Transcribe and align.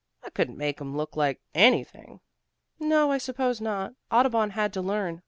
I 0.23 0.31
couldn't 0.31 0.57
make 0.57 0.81
'em 0.81 0.97
look 0.97 1.15
like 1.15 1.41
anything." 1.53 2.21
"No, 2.79 3.11
I 3.11 3.19
suppose 3.19 3.61
not. 3.61 3.93
Audubon 4.09 4.49
had 4.49 4.73
to 4.73 4.81
learn. 4.81 5.19